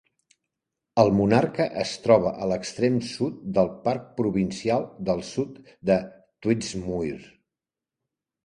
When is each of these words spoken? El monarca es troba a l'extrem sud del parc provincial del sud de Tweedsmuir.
El 1.03 1.11
monarca 1.17 1.67
es 1.83 1.91
troba 2.05 2.31
a 2.45 2.47
l'extrem 2.51 2.97
sud 3.09 3.37
del 3.59 3.69
parc 3.85 4.07
provincial 4.23 4.89
del 5.11 5.23
sud 5.29 5.61
de 5.91 5.99
Tweedsmuir. 6.47 7.17